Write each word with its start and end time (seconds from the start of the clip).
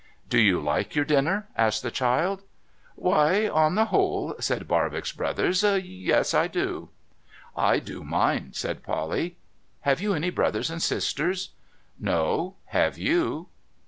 'Do 0.31 0.39
you 0.39 0.59
like 0.59 0.95
your 0.95 1.05
dinner?' 1.05 1.47
asked 1.55 1.83
the 1.83 1.91
child.' 1.91 2.41
Why, 2.95 3.47
on 3.47 3.75
the 3.75 3.85
whole,' 3.93 4.33
said 4.39 4.67
Barbox 4.67 5.11
Brothers,' 5.11 5.61
yes, 5.63 6.33
I 6.33 6.47
think 6.47 6.55
I 6.55 6.59
do.'' 6.59 6.89
I 7.71 7.77
do 7.77 8.03
mine,' 8.03 8.53
said 8.53 8.81
Polly.' 8.81 9.37
Have 9.81 10.01
you 10.01 10.15
any 10.15 10.31
brothers 10.31 10.71
and 10.71 10.81
sisters?'' 10.81 11.51
No. 12.11 12.55
Have 12.69 12.97
you 12.97 13.49